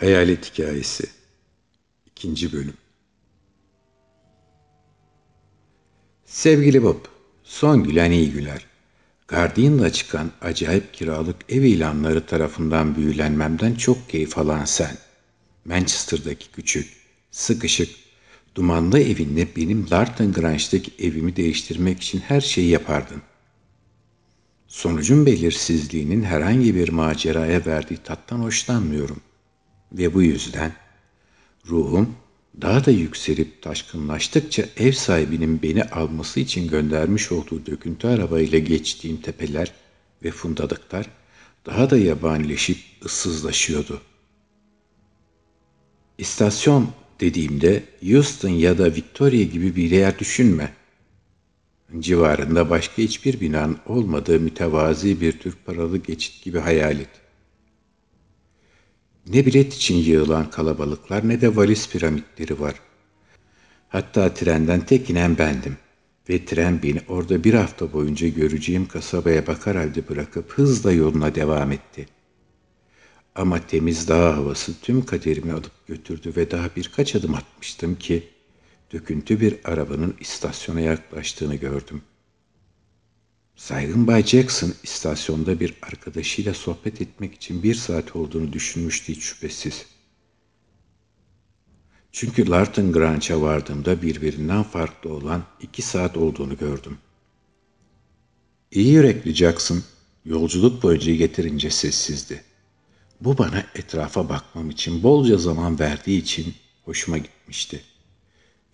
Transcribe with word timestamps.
Hayalet 0.00 0.52
Hikayesi 0.52 1.04
2. 2.06 2.52
Bölüm 2.52 2.74
Sevgili 6.24 6.82
Bob, 6.82 7.04
son 7.44 7.84
gülen 7.84 8.10
iyi 8.10 8.32
güler. 8.32 8.66
Guardian'da 9.28 9.92
çıkan 9.92 10.30
acayip 10.40 10.94
kiralık 10.94 11.36
ev 11.48 11.62
ilanları 11.62 12.26
tarafından 12.26 12.96
büyülenmemden 12.96 13.74
çok 13.74 14.08
keyif 14.08 14.38
alan 14.38 14.64
sen. 14.64 14.96
Manchester'daki 15.64 16.50
küçük, 16.50 16.88
sıkışık, 17.30 17.90
dumanlı 18.54 19.00
evinle 19.00 19.48
benim 19.56 19.90
Larton 19.90 20.32
Grange'daki 20.32 21.06
evimi 21.06 21.36
değiştirmek 21.36 22.00
için 22.00 22.20
her 22.20 22.40
şeyi 22.40 22.68
yapardın. 22.68 23.22
Sonucun 24.68 25.26
belirsizliğinin 25.26 26.22
herhangi 26.22 26.74
bir 26.74 26.88
maceraya 26.88 27.66
verdiği 27.66 27.98
tattan 28.04 28.38
hoşlanmıyorum. 28.38 29.20
Ve 29.92 30.14
bu 30.14 30.22
yüzden 30.22 30.72
ruhum 31.66 32.14
daha 32.60 32.84
da 32.84 32.90
yükselip 32.90 33.62
taşkınlaştıkça 33.62 34.64
ev 34.76 34.92
sahibinin 34.92 35.62
beni 35.62 35.84
alması 35.84 36.40
için 36.40 36.68
göndermiş 36.68 37.32
olduğu 37.32 37.66
döküntü 37.66 38.08
arabayla 38.08 38.58
geçtiğim 38.58 39.16
tepeler 39.16 39.72
ve 40.24 40.30
fundadıklar 40.30 41.06
daha 41.66 41.90
da 41.90 41.98
yabanileşip 41.98 42.78
ıssızlaşıyordu. 43.04 44.00
İstasyon 46.18 46.90
dediğimde 47.20 47.84
Houston 48.02 48.48
ya 48.48 48.78
da 48.78 48.94
Victoria 48.94 49.42
gibi 49.42 49.76
bir 49.76 49.90
yer 49.90 50.18
düşünme. 50.18 50.72
Civarında 51.98 52.70
başka 52.70 53.02
hiçbir 53.02 53.40
binanın 53.40 53.78
olmadığı 53.86 54.40
mütevazi 54.40 55.20
bir 55.20 55.32
tür 55.32 55.54
paralı 55.66 55.98
geçit 55.98 56.44
gibi 56.44 56.58
hayal 56.58 57.00
et. 57.00 57.08
Ne 59.32 59.46
bilet 59.46 59.74
için 59.74 59.96
yığılan 59.96 60.50
kalabalıklar 60.50 61.28
ne 61.28 61.40
de 61.40 61.56
valiz 61.56 61.88
piramitleri 61.88 62.60
var. 62.60 62.74
Hatta 63.88 64.34
trenden 64.34 64.80
tek 64.80 65.10
inen 65.10 65.38
bendim 65.38 65.76
ve 66.28 66.44
tren 66.44 66.82
beni 66.82 67.00
orada 67.08 67.44
bir 67.44 67.54
hafta 67.54 67.92
boyunca 67.92 68.28
göreceğim 68.28 68.86
kasabaya 68.86 69.46
bakar 69.46 69.76
halde 69.76 70.08
bırakıp 70.08 70.52
hızla 70.52 70.92
yoluna 70.92 71.34
devam 71.34 71.72
etti. 71.72 72.06
Ama 73.34 73.66
temiz 73.66 74.08
dağ 74.08 74.36
havası 74.36 74.80
tüm 74.80 75.04
kaderimi 75.04 75.52
alıp 75.52 75.86
götürdü 75.86 76.32
ve 76.36 76.50
daha 76.50 76.70
birkaç 76.76 77.16
adım 77.16 77.34
atmıştım 77.34 77.94
ki 77.94 78.28
döküntü 78.92 79.40
bir 79.40 79.56
arabanın 79.64 80.14
istasyona 80.20 80.80
yaklaştığını 80.80 81.54
gördüm. 81.54 82.02
Saygın 83.60 84.06
Bay 84.06 84.22
Jackson 84.22 84.74
istasyonda 84.82 85.60
bir 85.60 85.74
arkadaşıyla 85.82 86.54
sohbet 86.54 87.00
etmek 87.00 87.34
için 87.34 87.62
bir 87.62 87.74
saat 87.74 88.16
olduğunu 88.16 88.52
düşünmüştü 88.52 89.12
hiç 89.12 89.22
şüphesiz. 89.22 89.86
Çünkü 92.12 92.50
Larton 92.50 92.92
Grange'a 92.92 93.42
vardığımda 93.42 94.02
birbirinden 94.02 94.62
farklı 94.62 95.14
olan 95.14 95.42
iki 95.60 95.82
saat 95.82 96.16
olduğunu 96.16 96.58
gördüm. 96.58 96.98
İyi 98.70 98.92
yürekli 98.92 99.34
Jackson, 99.34 99.82
yolculuk 100.24 100.82
boyunca 100.82 101.14
getirince 101.14 101.70
sessizdi. 101.70 102.44
Bu 103.20 103.38
bana 103.38 103.66
etrafa 103.74 104.28
bakmam 104.28 104.70
için 104.70 105.02
bolca 105.02 105.38
zaman 105.38 105.78
verdiği 105.78 106.18
için 106.18 106.54
hoşuma 106.84 107.18
gitmişti. 107.18 107.82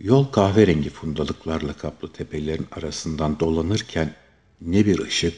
Yol 0.00 0.24
kahverengi 0.24 0.90
fundalıklarla 0.90 1.72
kaplı 1.72 2.12
tepelerin 2.12 2.66
arasından 2.72 3.40
dolanırken 3.40 4.25
ne 4.60 4.86
bir 4.86 4.98
ışık 4.98 5.34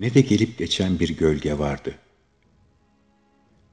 ne 0.00 0.14
de 0.14 0.20
gelip 0.20 0.58
geçen 0.58 1.00
bir 1.00 1.08
gölge 1.08 1.58
vardı. 1.58 1.94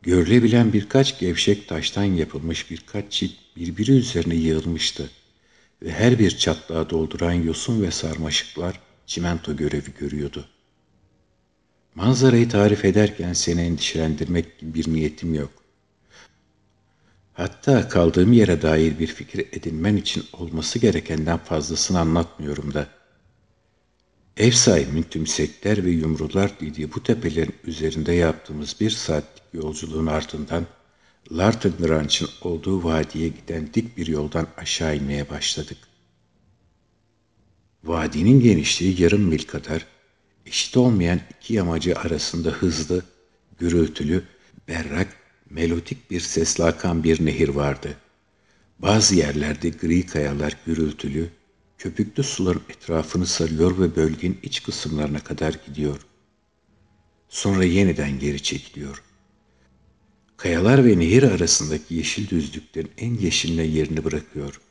Görülebilen 0.01 0.73
birkaç 0.73 1.19
gevşek 1.19 1.67
taştan 1.67 2.03
yapılmış 2.03 2.71
birkaç 2.71 3.11
çit 3.11 3.35
birbiri 3.55 3.91
üzerine 3.91 4.35
yığılmıştı 4.35 5.09
ve 5.81 5.91
her 5.91 6.19
bir 6.19 6.37
çatlağı 6.37 6.89
dolduran 6.89 7.33
yosun 7.33 7.81
ve 7.81 7.91
sarmaşıklar 7.91 8.79
çimento 9.05 9.55
görevi 9.55 9.93
görüyordu. 9.99 10.45
Manzarayı 11.95 12.49
tarif 12.49 12.85
ederken 12.85 13.33
seni 13.33 13.61
endişelendirmek 13.61 14.59
gibi 14.59 14.73
bir 14.73 14.93
niyetim 14.93 15.33
yok. 15.33 15.51
Hatta 17.33 17.89
kaldığım 17.89 18.33
yere 18.33 18.61
dair 18.61 18.99
bir 18.99 19.07
fikir 19.07 19.39
edinmen 19.39 19.95
için 19.95 20.23
olması 20.33 20.79
gerekenden 20.79 21.37
fazlasını 21.37 21.99
anlatmıyorum 21.99 22.73
da. 22.73 22.98
Ev 24.37 24.51
sahibimin 24.51 25.03
tümsekler 25.03 25.85
ve 25.85 25.89
yumrular 25.89 26.59
dediği 26.59 26.93
bu 26.93 27.03
tepelerin 27.03 27.55
üzerinde 27.63 28.13
yaptığımız 28.13 28.75
bir 28.79 28.89
saatlik 28.89 29.43
yolculuğun 29.53 30.05
ardından 30.05 30.65
Larton 31.31 31.89
Ranch'ın 31.89 32.29
olduğu 32.41 32.83
vadiye 32.83 33.27
giden 33.27 33.73
dik 33.73 33.97
bir 33.97 34.07
yoldan 34.07 34.47
aşağı 34.57 34.95
inmeye 34.95 35.29
başladık. 35.29 35.77
Vadinin 37.83 38.39
genişliği 38.39 39.01
yarım 39.01 39.21
mil 39.21 39.43
kadar, 39.43 39.85
eşit 40.45 40.77
olmayan 40.77 41.19
iki 41.29 41.53
yamacı 41.53 41.95
arasında 41.95 42.49
hızlı, 42.49 43.03
gürültülü, 43.59 44.23
berrak, 44.67 45.07
melodik 45.49 46.11
bir 46.11 46.19
sesle 46.19 46.63
akan 46.63 47.03
bir 47.03 47.25
nehir 47.25 47.49
vardı. 47.49 47.97
Bazı 48.79 49.15
yerlerde 49.15 49.69
gri 49.69 50.05
kayalar 50.05 50.57
gürültülü, 50.65 51.29
köpüklü 51.79 52.23
suların 52.23 52.61
etrafını 52.69 53.25
sarıyor 53.25 53.79
ve 53.79 53.95
bölgenin 53.95 54.39
iç 54.43 54.63
kısımlarına 54.63 55.19
kadar 55.19 55.55
gidiyor. 55.67 56.05
Sonra 57.29 57.63
yeniden 57.63 58.19
geri 58.19 58.43
çekiliyor. 58.43 59.03
Kayalar 60.37 60.85
ve 60.85 60.99
nehir 60.99 61.23
arasındaki 61.23 61.95
yeşil 61.95 62.29
düzlüklerin 62.29 62.91
en 62.97 63.13
yeşiline 63.13 63.63
yerini 63.63 64.03
bırakıyor. 64.03 64.61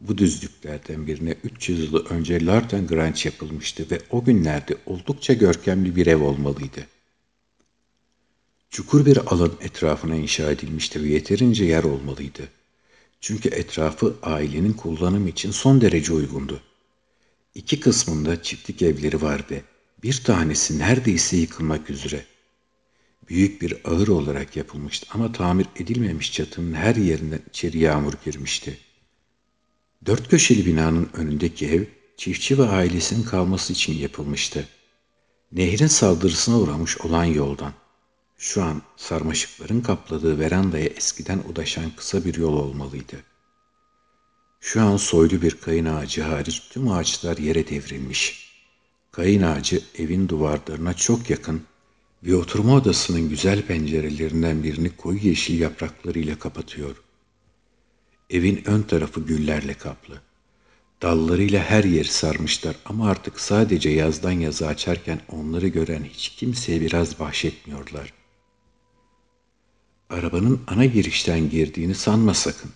Bu 0.00 0.18
düzlüklerden 0.18 1.06
birine 1.06 1.36
300 1.44 1.92
yıl 1.92 2.06
önce 2.06 2.46
Larten 2.46 2.86
Grange 2.86 3.20
yapılmıştı 3.24 3.86
ve 3.90 4.00
o 4.10 4.24
günlerde 4.24 4.76
oldukça 4.86 5.32
görkemli 5.32 5.96
bir 5.96 6.06
ev 6.06 6.22
olmalıydı. 6.22 6.86
Çukur 8.70 9.06
bir 9.06 9.16
alan 9.34 9.52
etrafına 9.60 10.16
inşa 10.16 10.50
edilmişti 10.50 11.02
ve 11.02 11.08
yeterince 11.08 11.64
yer 11.64 11.84
olmalıydı. 11.84 12.48
Çünkü 13.20 13.48
etrafı 13.48 14.16
ailenin 14.22 14.72
kullanım 14.72 15.28
için 15.28 15.50
son 15.50 15.80
derece 15.80 16.12
uygundu. 16.12 16.60
İki 17.54 17.80
kısmında 17.80 18.42
çiftlik 18.42 18.82
evleri 18.82 19.22
vardı. 19.22 19.62
Bir 20.02 20.24
tanesi 20.24 20.78
neredeyse 20.78 21.36
yıkılmak 21.36 21.90
üzere. 21.90 22.24
Büyük 23.28 23.62
bir 23.62 23.76
ağır 23.84 24.08
olarak 24.08 24.56
yapılmıştı 24.56 25.06
ama 25.14 25.32
tamir 25.32 25.66
edilmemiş 25.76 26.32
çatının 26.32 26.74
her 26.74 26.96
yerinden 26.96 27.40
içeri 27.48 27.78
yağmur 27.78 28.12
girmişti. 28.24 28.78
Dört 30.06 30.28
köşeli 30.28 30.66
binanın 30.66 31.10
önündeki 31.14 31.66
ev 31.66 31.84
çiftçi 32.16 32.58
ve 32.58 32.62
ailesinin 32.68 33.22
kalması 33.22 33.72
için 33.72 33.92
yapılmıştı. 33.92 34.68
Nehrin 35.52 35.86
saldırısına 35.86 36.58
uğramış 36.58 37.00
olan 37.00 37.24
yoldan. 37.24 37.72
Şu 38.40 38.62
an 38.62 38.82
sarmaşıkların 38.96 39.80
kapladığı 39.80 40.38
verandaya 40.38 40.86
eskiden 40.86 41.38
ulaşan 41.38 41.90
kısa 41.96 42.24
bir 42.24 42.34
yol 42.34 42.52
olmalıydı. 42.52 43.16
Şu 44.60 44.82
an 44.82 44.96
soylu 44.96 45.42
bir 45.42 45.50
kayın 45.50 45.84
ağacı 45.84 46.22
hariç 46.22 46.62
tüm 46.70 46.90
ağaçlar 46.90 47.38
yere 47.38 47.68
devrilmiş. 47.68 48.48
Kayın 49.12 49.42
ağacı 49.42 49.82
evin 49.98 50.28
duvarlarına 50.28 50.94
çok 50.94 51.30
yakın 51.30 51.62
ve 52.22 52.36
oturma 52.36 52.74
odasının 52.74 53.28
güzel 53.28 53.62
pencerelerinden 53.62 54.62
birini 54.62 54.96
koyu 54.96 55.18
yeşil 55.18 55.60
yapraklarıyla 55.60 56.38
kapatıyor. 56.38 56.96
Evin 58.30 58.62
ön 58.66 58.82
tarafı 58.82 59.20
güllerle 59.20 59.74
kaplı. 59.74 60.20
Dallarıyla 61.02 61.62
her 61.62 61.84
yeri 61.84 62.08
sarmışlar 62.08 62.76
ama 62.84 63.10
artık 63.10 63.40
sadece 63.40 63.90
yazdan 63.90 64.32
yaza 64.32 64.66
açarken 64.66 65.20
onları 65.28 65.68
gören 65.68 66.04
hiç 66.04 66.28
kimseye 66.28 66.80
biraz 66.80 67.18
bahşetmiyorlar. 67.18 68.17
Arabanın 70.10 70.60
ana 70.66 70.84
girişten 70.84 71.50
girdiğini 71.50 71.94
sanma 71.94 72.34
sakın. 72.34 72.70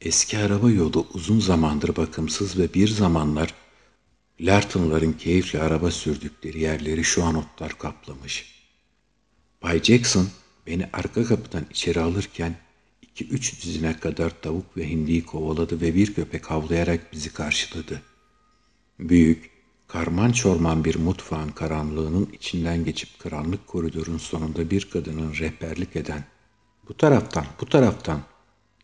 Eski 0.00 0.38
araba 0.38 0.70
yolu 0.70 1.06
uzun 1.14 1.40
zamandır 1.40 1.96
bakımsız 1.96 2.58
ve 2.58 2.74
bir 2.74 2.88
zamanlar 2.88 3.54
Larton'ların 4.40 5.12
keyifle 5.12 5.60
araba 5.60 5.90
sürdükleri 5.90 6.60
yerleri 6.60 7.04
şu 7.04 7.24
an 7.24 7.34
otlar 7.34 7.78
kaplamış. 7.78 8.54
Bay 9.62 9.82
Jackson 9.82 10.28
beni 10.66 10.88
arka 10.92 11.24
kapıdan 11.24 11.66
içeri 11.70 12.00
alırken 12.00 12.56
iki 13.02 13.28
üç 13.28 13.64
dizine 13.64 14.00
kadar 14.00 14.42
tavuk 14.42 14.76
ve 14.76 14.90
hindiyi 14.90 15.26
kovaladı 15.26 15.80
ve 15.80 15.94
bir 15.94 16.14
köpek 16.14 16.50
havlayarak 16.50 17.12
bizi 17.12 17.32
karşıladı. 17.32 18.02
Büyük, 18.98 19.50
Karman 19.88 20.32
çorman 20.32 20.84
bir 20.84 20.96
mutfağın 20.96 21.48
karanlığının 21.48 22.28
içinden 22.32 22.84
geçip 22.84 23.18
karanlık 23.18 23.66
koridorun 23.66 24.18
sonunda 24.18 24.70
bir 24.70 24.90
kadının 24.90 25.34
rehberlik 25.34 25.96
eden 25.96 26.24
''Bu 26.88 26.96
taraftan, 26.96 27.46
bu 27.60 27.66
taraftan'' 27.66 28.22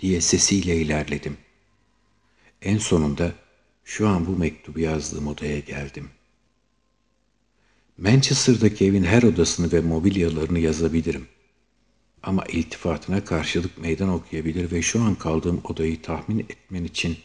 diye 0.00 0.20
sesiyle 0.20 0.76
ilerledim. 0.76 1.36
En 2.62 2.78
sonunda 2.78 3.32
şu 3.84 4.08
an 4.08 4.26
bu 4.26 4.36
mektubu 4.36 4.80
yazdığım 4.80 5.26
odaya 5.26 5.58
geldim. 5.58 6.10
Manchester'daki 7.98 8.86
evin 8.86 9.04
her 9.04 9.22
odasını 9.22 9.72
ve 9.72 9.80
mobilyalarını 9.80 10.58
yazabilirim. 10.58 11.28
Ama 12.22 12.44
iltifatına 12.44 13.24
karşılık 13.24 13.78
meydan 13.78 14.08
okuyabilir 14.08 14.72
ve 14.72 14.82
şu 14.82 15.02
an 15.02 15.14
kaldığım 15.14 15.60
odayı 15.64 16.02
tahmin 16.02 16.38
etmen 16.38 16.84
için 16.84 17.16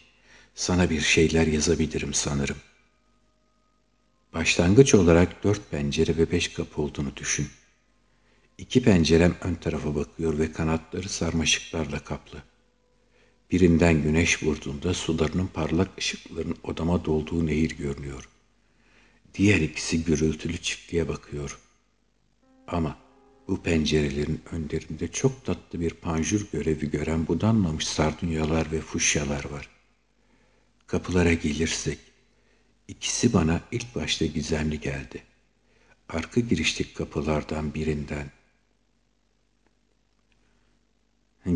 sana 0.55 0.89
bir 0.89 1.01
şeyler 1.01 1.47
yazabilirim 1.47 2.13
sanırım. 2.13 2.57
Başlangıç 4.33 4.95
olarak 4.95 5.43
dört 5.43 5.71
pencere 5.71 6.17
ve 6.17 6.31
beş 6.31 6.47
kapı 6.47 6.81
olduğunu 6.81 7.15
düşün. 7.15 7.47
İki 8.57 8.83
pencerem 8.83 9.35
ön 9.41 9.55
tarafa 9.55 9.95
bakıyor 9.95 10.39
ve 10.39 10.51
kanatları 10.51 11.09
sarmaşıklarla 11.09 11.99
kaplı. 11.99 12.43
Birinden 13.51 14.03
güneş 14.03 14.43
vurduğunda 14.43 14.93
sularının 14.93 15.47
parlak 15.47 15.97
ışıkların 15.97 16.55
odama 16.63 17.05
dolduğu 17.05 17.45
nehir 17.45 17.77
görünüyor. 17.77 18.29
Diğer 19.33 19.61
ikisi 19.61 20.03
gürültülü 20.03 20.57
çiftliğe 20.57 21.07
bakıyor. 21.07 21.59
Ama 22.67 22.97
bu 23.47 23.61
pencerelerin 23.61 24.41
önlerinde 24.51 25.07
çok 25.07 25.45
tatlı 25.45 25.79
bir 25.79 25.91
panjur 25.91 26.47
görevi 26.51 26.91
gören 26.91 27.27
budanmamış 27.27 27.87
sardunyalar 27.87 28.71
ve 28.71 28.81
fuşyalar 28.81 29.45
var. 29.45 29.69
Kapılara 30.87 31.33
gelirsek, 31.33 31.99
ikisi 32.89 33.33
bana 33.33 33.61
ilk 33.71 33.95
başta 33.95 34.25
gizemli 34.25 34.79
geldi. 34.79 35.23
Arka 36.09 36.41
girişlik 36.41 36.95
kapılardan 36.95 37.73
birinden 37.73 38.31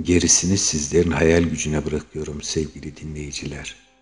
Gerisini 0.01 0.57
sizlerin 0.57 1.11
hayal 1.11 1.43
gücüne 1.43 1.85
bırakıyorum 1.85 2.41
sevgili 2.41 2.97
dinleyiciler.'' 2.97 3.92